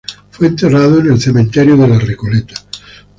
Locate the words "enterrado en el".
0.47-1.21